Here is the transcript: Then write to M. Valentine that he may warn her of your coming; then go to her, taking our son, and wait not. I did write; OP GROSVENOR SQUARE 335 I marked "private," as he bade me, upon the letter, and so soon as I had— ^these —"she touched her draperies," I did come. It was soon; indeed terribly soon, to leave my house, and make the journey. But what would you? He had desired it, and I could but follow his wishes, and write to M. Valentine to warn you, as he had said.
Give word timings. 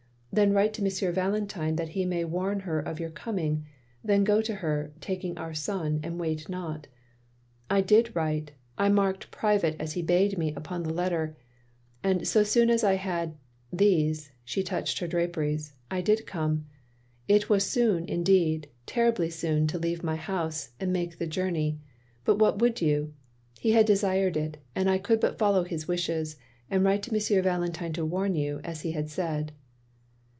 Then 0.33 0.53
write 0.53 0.73
to 0.75 0.81
M. 1.07 1.13
Valentine 1.13 1.75
that 1.75 1.89
he 1.89 2.05
may 2.05 2.23
warn 2.23 2.61
her 2.61 2.79
of 2.79 3.01
your 3.01 3.09
coming; 3.09 3.65
then 4.01 4.23
go 4.23 4.41
to 4.43 4.55
her, 4.55 4.93
taking 5.01 5.37
our 5.37 5.53
son, 5.53 5.99
and 6.03 6.17
wait 6.17 6.47
not. 6.47 6.87
I 7.69 7.81
did 7.81 8.15
write; 8.15 8.51
OP 8.77 8.77
GROSVENOR 8.77 8.95
SQUARE 8.95 9.13
335 9.29 9.75
I 9.75 9.75
marked 9.75 9.77
"private," 9.77 9.83
as 9.83 9.91
he 9.95 10.01
bade 10.01 10.37
me, 10.37 10.53
upon 10.55 10.83
the 10.83 10.93
letter, 10.93 11.35
and 12.01 12.25
so 12.25 12.43
soon 12.43 12.69
as 12.69 12.81
I 12.81 12.93
had— 12.93 13.35
^these 13.75 14.29
—"she 14.45 14.63
touched 14.63 14.99
her 14.99 15.07
draperies," 15.07 15.73
I 15.91 15.99
did 15.99 16.25
come. 16.25 16.65
It 17.27 17.49
was 17.49 17.65
soon; 17.69 18.05
indeed 18.05 18.69
terribly 18.85 19.29
soon, 19.29 19.67
to 19.67 19.77
leave 19.77 20.01
my 20.01 20.15
house, 20.15 20.69
and 20.79 20.93
make 20.93 21.17
the 21.17 21.27
journey. 21.27 21.77
But 22.23 22.39
what 22.39 22.59
would 22.59 22.79
you? 22.81 23.13
He 23.59 23.71
had 23.71 23.85
desired 23.85 24.37
it, 24.37 24.59
and 24.77 24.89
I 24.89 24.97
could 24.97 25.19
but 25.19 25.37
follow 25.37 25.65
his 25.65 25.89
wishes, 25.89 26.37
and 26.69 26.85
write 26.85 27.03
to 27.03 27.13
M. 27.37 27.43
Valentine 27.43 27.91
to 27.91 28.05
warn 28.05 28.33
you, 28.33 28.61
as 28.63 28.83
he 28.83 28.93
had 28.93 29.09
said. 29.09 29.51